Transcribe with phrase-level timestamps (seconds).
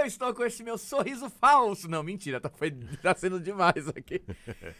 [0.00, 1.86] Eu estou com esse meu sorriso falso.
[1.86, 2.70] Não, mentira, tá, foi,
[3.02, 4.22] tá sendo demais aqui.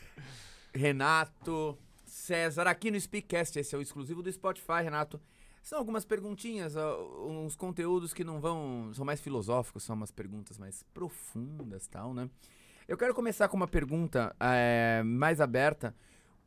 [0.73, 5.21] Renato, César, aqui no Speakcast, esse é o exclusivo do Spotify, Renato.
[5.63, 8.91] São algumas perguntinhas, uns conteúdos que não vão.
[8.95, 12.31] são mais filosóficos, são umas perguntas mais profundas tal, né?
[12.89, 15.95] Eu quero começar com uma pergunta é, mais aberta.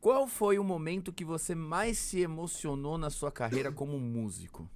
[0.00, 4.68] Qual foi o momento que você mais se emocionou na sua carreira como músico?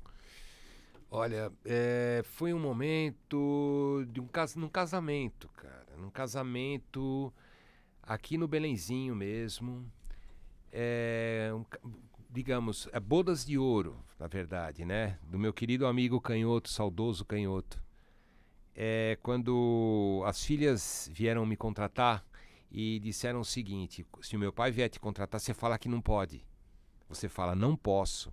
[1.10, 5.96] Olha, é, foi um momento de um cas num casamento, cara.
[5.96, 7.32] Num casamento
[8.02, 9.90] aqui no Belenzinho mesmo.
[10.70, 11.64] É, um,
[12.28, 15.18] digamos, é bodas de ouro, na verdade, né?
[15.22, 17.82] Do meu querido amigo Canhoto, saudoso Canhoto.
[18.74, 22.22] É, quando as filhas vieram me contratar
[22.70, 26.02] e disseram o seguinte: se o meu pai vier te contratar, você fala que não
[26.02, 26.44] pode.
[27.08, 28.30] Você fala, não posso.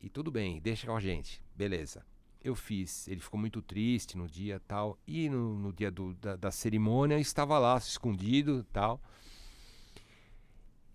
[0.00, 1.42] E tudo bem, deixa com a gente.
[1.58, 2.06] Beleza.
[2.40, 3.08] Eu fiz.
[3.08, 4.96] Ele ficou muito triste no dia tal.
[5.04, 9.02] E no, no dia do, da, da cerimônia estava lá, escondido tal.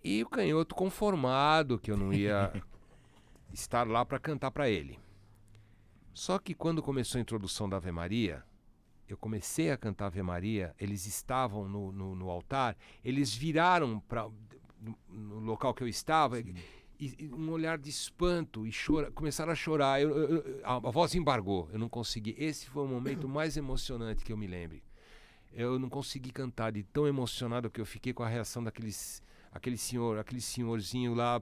[0.01, 2.53] E o canhoto conformado que eu não ia
[3.51, 4.97] estar lá para cantar para ele.
[6.13, 8.41] Só que quando começou a introdução da Ave Maria,
[9.05, 14.29] eu comecei a cantar Ave Maria, eles estavam no, no, no altar, eles viraram para
[14.79, 16.37] no, no, local que eu estava
[17.05, 20.01] e, e, um olhar de espanto e chora, começaram a chorar.
[20.01, 22.35] Eu, eu, a, a voz embargou, eu não consegui.
[22.37, 24.83] Esse foi o momento mais emocionante que eu me lembre.
[25.51, 29.21] Eu não consegui cantar de tão emocionado que eu fiquei com a reação daqueles
[29.53, 31.41] aquele senhor, aquele senhorzinho lá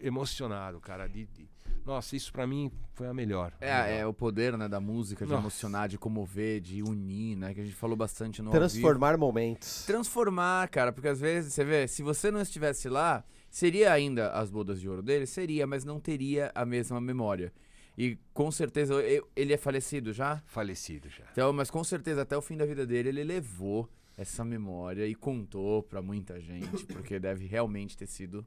[0.00, 1.08] emocionado, cara.
[1.08, 1.48] De, de...
[1.84, 3.52] Nossa, isso para mim foi a melhor.
[3.60, 4.00] É, a melhor.
[4.00, 5.42] é o poder, né, da música, de Nossa.
[5.42, 7.54] emocionar, de comover, de unir, né?
[7.54, 9.84] Que a gente falou bastante no Transformar momentos.
[9.86, 14.50] Transformar, cara, porque às vezes, você vê, se você não estivesse lá, seria ainda as
[14.50, 15.26] bodas de ouro dele?
[15.26, 17.52] Seria, mas não teria a mesma memória.
[17.96, 18.94] E com certeza,
[19.34, 20.40] ele é falecido já?
[20.46, 21.24] Falecido já.
[21.32, 25.14] Então, mas com certeza, até o fim da vida dele, ele levou essa memória e
[25.14, 28.46] contou para muita gente, porque deve realmente ter sido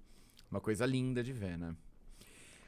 [0.50, 1.76] uma coisa linda de ver, né?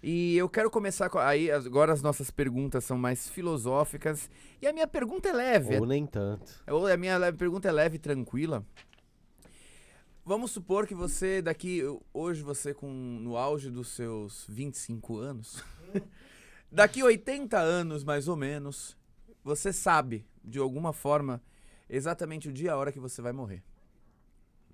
[0.01, 1.17] E eu quero começar com.
[1.17, 4.29] Aí, agora as nossas perguntas são mais filosóficas.
[4.61, 5.77] E a minha pergunta é leve.
[5.77, 6.61] Ou nem tanto.
[6.67, 8.65] Ou a minha pergunta é leve e tranquila.
[10.25, 11.81] Vamos supor que você, daqui.
[12.13, 15.61] Hoje, você, com no auge dos seus 25 anos.
[16.71, 18.97] daqui 80 anos, mais ou menos,
[19.43, 21.43] você sabe, de alguma forma,
[21.89, 23.61] exatamente o dia e a hora que você vai morrer.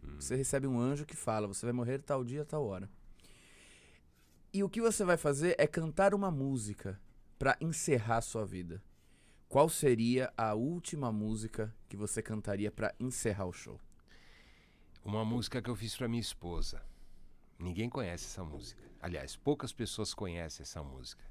[0.03, 0.17] Hum.
[0.19, 2.87] Você recebe um anjo que fala: você vai morrer tal dia, tal hora.
[4.53, 7.01] E o que você vai fazer é cantar uma música
[7.39, 8.83] para encerrar a sua vida.
[9.47, 13.79] Qual seria a última música que você cantaria para encerrar o show?
[15.03, 16.81] Uma música que eu fiz para minha esposa.
[17.57, 18.81] Ninguém conhece essa música.
[19.01, 21.23] Aliás, poucas pessoas conhecem essa música.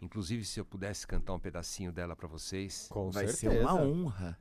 [0.00, 3.54] Inclusive, se eu pudesse cantar um pedacinho dela para vocês, Com vai certeza.
[3.54, 4.38] ser uma honra.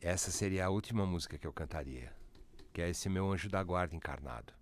[0.00, 2.14] Essa seria a última música que eu cantaria,
[2.72, 4.54] que é esse meu anjo da guarda encarnado.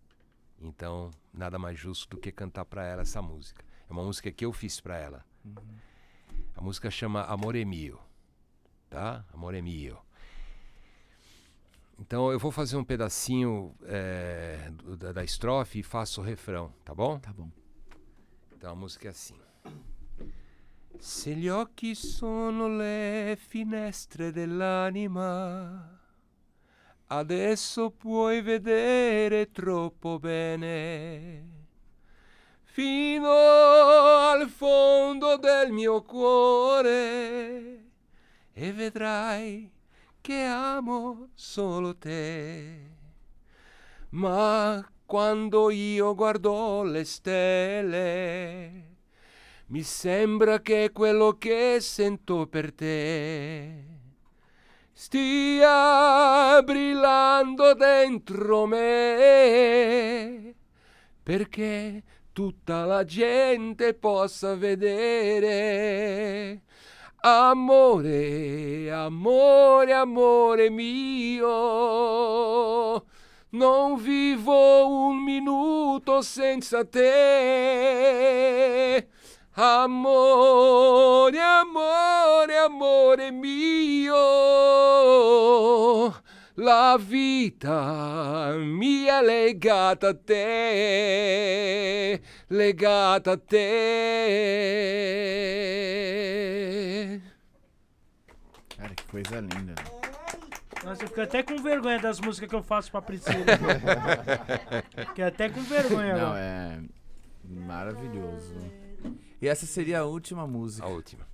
[0.60, 3.64] Então, nada mais justo do que cantar para ela essa música.
[3.88, 5.24] É uma música que eu fiz para ela.
[5.44, 5.78] Uhum.
[6.56, 8.00] A música chama Amore Mio,
[8.90, 9.24] tá?
[9.32, 9.96] Amore Mio.
[11.98, 16.94] Então eu vou fazer um pedacinho é, da, da estrofe e faço o refrão, tá
[16.94, 17.18] bom?
[17.18, 17.50] Tá bom.
[18.56, 19.36] Então a música é assim.
[20.98, 26.00] Se gli occhi sono le finestre dell'anima,
[27.08, 31.56] adesso puoi vedere troppo bene.
[32.64, 37.90] Fino al fondo del mio cuore
[38.52, 39.77] e vedrai
[40.28, 42.80] che amo solo te.
[44.10, 48.96] Ma quando io guardo le stelle,
[49.68, 53.84] mi sembra che quello che sento per te
[54.92, 60.54] stia brillando dentro me
[61.22, 62.02] perché
[62.32, 65.46] tutta la gente possa vedere
[67.22, 72.08] amore, amore, amore mio
[73.50, 77.08] non vivo un minuto senza te.
[79.60, 84.14] Amore, amore, amore mio,
[86.54, 90.60] la vita mia legata a te,
[92.48, 93.58] legata a te.
[98.76, 99.74] Cara, que coisa linda.
[100.84, 103.44] Nossa, eu fico até com vergonha das músicas que eu faço pra Priscila.
[105.08, 106.16] Fiquei até com vergonha.
[106.16, 106.40] Não, agora.
[106.40, 106.80] é
[107.44, 108.54] maravilhoso.
[109.40, 110.86] E essa seria a última música.
[110.86, 111.26] A última.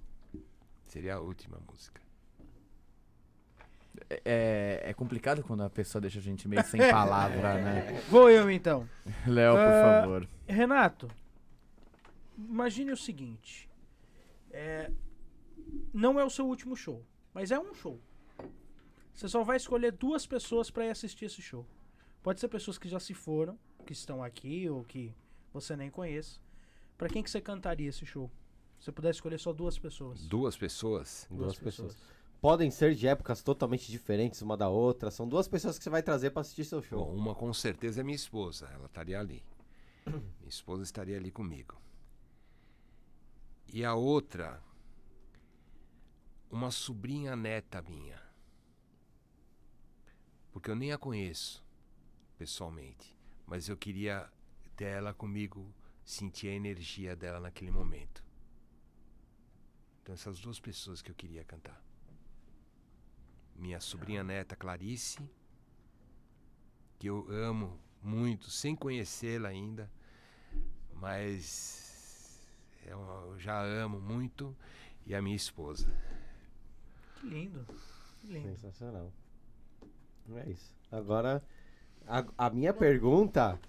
[0.88, 2.00] Seria a última música.
[4.25, 8.00] É, é complicado quando a pessoa deixa a gente meio sem palavra, né?
[8.10, 8.88] Vou eu então.
[9.26, 10.28] Léo, por Ah, favor.
[10.46, 11.08] Renato,
[12.36, 13.69] imagine o seguinte:
[14.50, 14.90] é,
[15.92, 18.00] não é o seu último show, mas é um show.
[19.12, 21.64] Você só vai escolher duas pessoas pra ir assistir esse show.
[22.22, 25.14] Pode ser pessoas que já se foram, que estão aqui ou que
[25.52, 26.40] você nem conhece.
[26.98, 28.31] Pra quem que você cantaria esse show?
[28.78, 30.26] Se você pudesse escolher só duas pessoas.
[30.26, 31.26] Duas pessoas.
[31.31, 31.96] Duas pessoas.
[32.44, 35.11] Podem ser de épocas totalmente diferentes uma da outra.
[35.11, 37.06] São duas pessoas que você vai trazer pra assistir seu show.
[37.06, 38.67] Bom, uma com certeza é minha esposa.
[38.67, 39.43] Ela estaria ali.
[40.05, 41.81] Minha esposa estaria ali comigo.
[43.73, 44.62] E a outra,
[46.50, 48.20] uma sobrinha neta minha.
[50.52, 51.64] Porque eu nem a conheço
[52.37, 53.17] pessoalmente.
[53.46, 54.31] Mas eu queria
[54.76, 55.75] ter ela comigo,
[56.05, 58.23] sentir a energia dela naquele momento.
[60.02, 61.82] Então, essas duas pessoas que eu queria cantar.
[63.56, 65.18] Minha sobrinha neta Clarice
[66.98, 69.90] que eu amo muito, sem conhecê-la ainda,
[70.94, 72.40] mas
[72.86, 74.56] eu, eu já amo muito,
[75.06, 75.86] e a minha esposa.
[77.20, 77.66] Que lindo.
[78.20, 78.48] Que lindo.
[78.48, 79.12] Sensacional.
[80.36, 80.74] É isso.
[80.90, 81.42] Agora,
[82.06, 83.60] a, a minha pergunta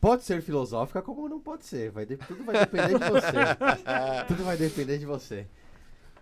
[0.00, 1.90] pode ser filosófica como não pode ser.
[1.90, 3.32] Vai de- tudo vai depender de você.
[4.26, 5.46] tudo vai depender de você.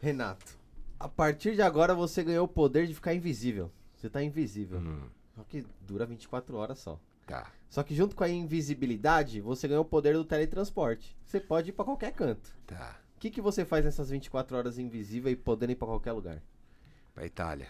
[0.02, 0.58] Renato,
[1.04, 3.70] a partir de agora você ganhou o poder de ficar invisível.
[3.94, 4.78] Você tá invisível.
[4.78, 5.06] Hum,
[5.36, 6.98] Só que dura 24 horas só.
[7.26, 7.52] tá.
[7.68, 11.14] Só que junto com a invisibilidade, você ganhou o poder do teletransporte.
[11.26, 12.54] Você pode ir pra qualquer canto.
[12.66, 12.96] Tá.
[13.16, 16.40] O que, que você faz nessas 24 horas invisível e podendo ir pra qualquer lugar?
[17.14, 17.68] Pra Itália.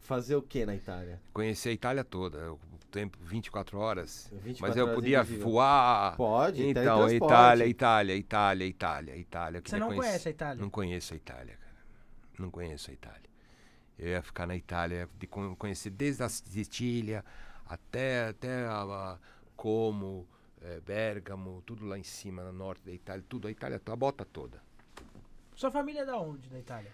[0.00, 1.20] Fazer o que na Itália?
[1.32, 2.58] Conheci a Itália toda, eu-
[2.88, 4.28] tempo 24 horas.
[4.32, 5.48] 24 mas eu horas podia invisível.
[5.48, 6.16] voar.
[6.16, 7.10] Pode, Então.
[7.10, 9.58] Itália, Itália, Itália, Itália, Itália.
[9.58, 10.62] Eu Você não conhecer- conhece a Itália?
[10.62, 11.76] Não conheço a Itália, cara.
[12.38, 13.28] Não conheço a Itália.
[13.98, 17.24] Eu ia ficar na Itália, de con- conhecer desde a Sicília
[17.66, 19.18] até, até a, a
[19.56, 20.26] Como,
[20.62, 24.24] eh, Bergamo, tudo lá em cima, no norte da Itália, tudo, a Itália, a bota
[24.24, 24.62] toda.
[25.56, 26.92] Sua família é da onde, da Itália?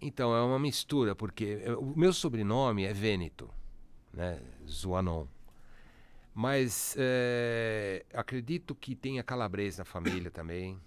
[0.00, 3.50] Então, é uma mistura, porque eh, o meu sobrenome é Vêneto,
[4.12, 4.40] né?
[4.66, 5.26] Zuanon.
[6.38, 10.78] Mas eh, acredito que tenha calabrês na família também.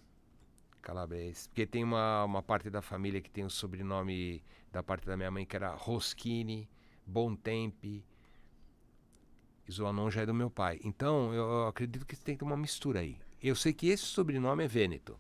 [0.80, 1.48] Calabrês.
[1.48, 5.32] Porque tem uma, uma parte da família que tem o sobrenome da parte da minha
[5.32, 6.70] mãe, que era Roschini,
[7.04, 8.06] Bontempi.
[9.72, 10.80] Zuanon já é do meu pai.
[10.84, 13.18] Então, eu, eu acredito que tem que ter uma mistura aí.
[13.42, 15.20] Eu sei que esse sobrenome é Vêneto.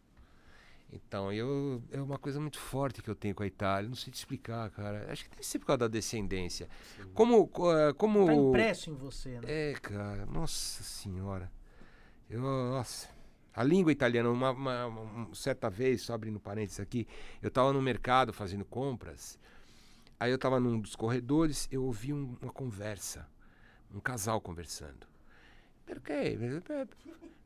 [0.91, 3.87] Então, eu, é uma coisa muito forte que eu tenho com a Itália.
[3.87, 5.11] Não sei te explicar, cara.
[5.11, 6.67] Acho que deve ser por causa da descendência.
[7.13, 7.47] Como.
[7.47, 9.41] co- eh, como Tá impresso em você, né?
[9.43, 11.51] é, cara, nossa senhora.
[12.29, 13.07] Eu, nossa.
[13.53, 17.07] A língua italiana, uma, uma- uma certa vez, só abrindo parênteses aqui,
[17.41, 19.37] eu estava no mercado fazendo compras,
[20.19, 23.27] aí eu estava num dos corredores, eu ouvi um- uma conversa,
[23.93, 25.05] um casal conversando.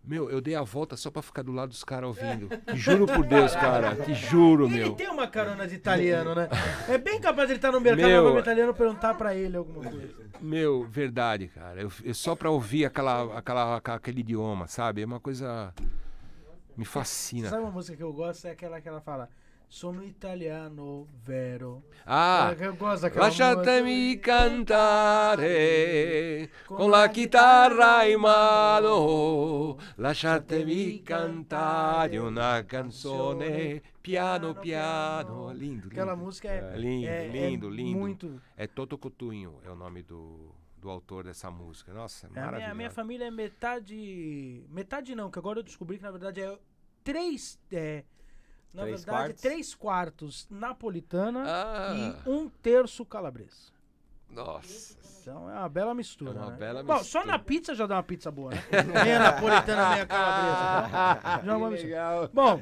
[0.05, 2.49] Meu, eu dei a volta só pra ficar do lado dos caras ouvindo.
[2.49, 3.95] Te juro por Deus, cara.
[3.95, 4.93] Te juro, Ele meu.
[4.95, 6.49] tem uma carona de italiano, né?
[6.89, 10.13] É bem capaz de ele estar no mercado Meu, italiano perguntar pra ele alguma coisa.
[10.41, 11.81] Meu, verdade, cara.
[11.81, 15.01] Eu, eu só pra ouvir aquela, aquela, aquele idioma, sabe?
[15.01, 15.73] É uma coisa.
[16.75, 17.49] Me fascina.
[17.49, 18.45] Sabe uma música que eu gosto?
[18.45, 19.29] É aquela que ela fala
[19.73, 21.83] Sono italiano, vero.
[22.05, 25.47] Ah, eu gosto daquela lasciatemi cantare
[26.83, 29.77] con la chitarra in mano.
[29.95, 35.51] Lasciatemi cantare una canzone piano piano.
[35.53, 36.25] Lindo, Aquela lindo.
[36.25, 37.97] música é, Lindo, é- é lindo, lindo.
[37.99, 38.41] muito.
[38.57, 41.93] É Toto Coutinho, é o nome do, do autor dessa música.
[41.93, 42.71] Nossa, É, A minha, maravilhoso.
[42.71, 44.65] a minha família é metade.
[44.69, 46.59] Metade não, que agora eu descobri que na verdade é
[47.01, 47.57] três.
[47.71, 48.03] É,
[48.73, 49.41] na Três verdade, quartos?
[49.41, 51.93] três quartos napolitana Ah,
[52.25, 53.71] e um terço calabresa.
[54.33, 55.03] Nossa.
[55.21, 56.37] Então é uma bela mistura.
[56.37, 56.57] É uma né?
[56.57, 57.25] bela Bom, só mistura.
[57.25, 58.61] na pizza já dá uma pizza boa, né?
[59.03, 61.39] meia napolitana, meia calabresa.
[61.45, 62.29] Já é uma mistura.
[62.33, 62.61] Bom,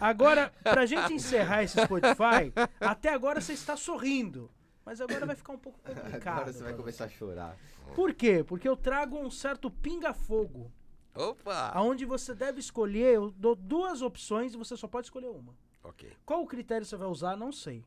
[0.00, 4.50] agora, pra gente encerrar esse Spotify, até agora você está sorrindo.
[4.84, 6.38] Mas agora vai ficar um pouco complicado.
[6.40, 7.56] Agora você vai começar a chorar.
[7.94, 8.42] Por quê?
[8.42, 10.72] Porque eu trago um certo pinga-fogo.
[11.14, 11.70] Opa!
[11.74, 15.54] Aonde você deve escolher, eu dou duas opções e você só pode escolher uma.
[15.84, 16.10] Ok.
[16.24, 17.84] Qual o critério você vai usar, não sei.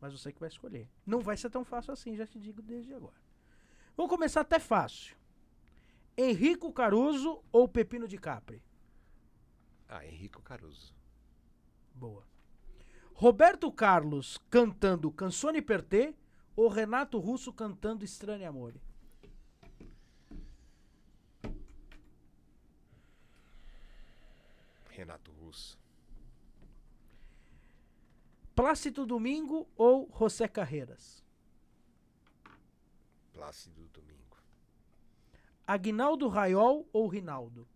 [0.00, 0.88] Mas você que vai escolher.
[1.06, 3.16] Não vai ser tão fácil assim, já te digo desde agora.
[3.96, 5.16] Vamos começar até fácil.
[6.16, 8.62] Henrico Caruso ou Pepino de Capri?
[9.88, 10.94] Ah, Henrico Caruso.
[11.94, 12.24] Boa.
[13.14, 16.14] Roberto Carlos cantando Canzone per te
[16.54, 18.80] ou Renato Russo cantando Estranho Amore?
[24.90, 25.78] Renato Russo.
[28.58, 31.24] Plácido Domingo ou José Carreiras?
[33.32, 34.36] Plácido Domingo.
[35.64, 37.68] Aguinaldo Raiol ou Rinaldo?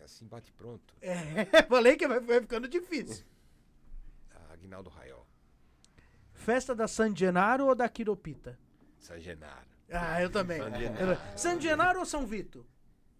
[0.00, 0.96] É assim, bate pronto.
[1.00, 3.24] É, falei que vai, vai ficando difícil.
[4.34, 5.24] Ah, Aguinaldo Raiol.
[6.32, 8.58] Festa da San Genaro ou da Quiropita?
[8.98, 9.68] San Genaro.
[9.92, 10.58] Ah, eu também.
[10.60, 11.38] San Genaro.
[11.38, 12.66] San Genaro ou São Vito?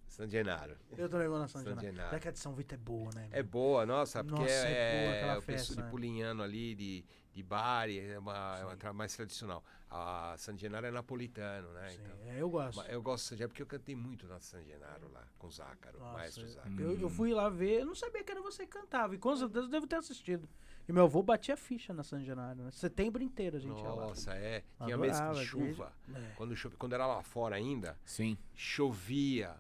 [0.09, 0.77] San Genaro.
[0.97, 1.81] Eu também vou na San San Genaro.
[1.87, 2.11] Genaro.
[2.11, 3.29] Já que a de São Vito é boa, né?
[3.31, 5.91] É boa, nossa, porque Nossa, é é, boa aquela o pessoal festa, de né?
[5.91, 9.63] pulinhano ali, de, de bar, é uma, é uma tra- mais tradicional.
[9.91, 11.89] A San Genaro é napolitano, né?
[11.91, 12.77] Sim, Então, é, eu gosto.
[12.77, 15.47] Mas eu gosto de San Genaro porque eu cantei muito na San Genaro lá, com
[15.47, 16.81] o Zácaro, Nossa, maestro Zácaro.
[16.81, 19.15] eu, eu fui lá ver, eu não sabia que era você que cantava.
[19.15, 20.49] E com certeza eu devo ter assistido.
[20.89, 22.71] E meu avô batia ficha na San Genaro, né?
[22.71, 24.07] Setembro inteiro a gente ia lá.
[24.09, 24.65] Nossa, é.
[24.85, 25.93] Tinha mês Adorava, de chuva.
[26.07, 26.33] desde- é.
[26.35, 28.39] Quando, chove, quando era lá fora ainda, Sim.
[28.55, 29.55] chovia.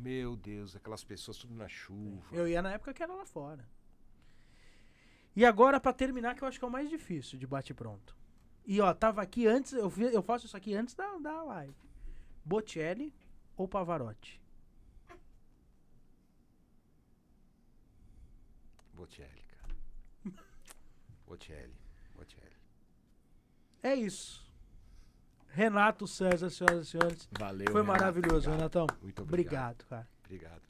[0.00, 2.34] Meu Deus, aquelas pessoas tudo na chuva.
[2.34, 3.68] Eu ia na época que era lá fora.
[5.36, 8.16] E agora, pra terminar, que eu acho que é o mais difícil de bate-pronto.
[8.66, 11.74] E ó, tava aqui antes, eu, eu faço isso aqui antes da, da live.
[12.42, 13.14] Bocelli
[13.58, 14.40] ou Pavarotti?
[18.94, 19.76] Bocelli, cara.
[21.26, 21.76] Bocelli.
[22.14, 22.56] Bocelli.
[23.82, 24.49] É isso.
[25.52, 27.28] Renato César, senhoras e senhores.
[27.38, 27.70] Valeu.
[27.70, 27.98] Foi Renato.
[27.98, 28.56] maravilhoso, obrigado.
[28.56, 28.86] Renatão.
[29.02, 29.82] Muito obrigado.
[29.82, 30.08] Obrigado, cara.
[30.24, 30.62] Obrigado.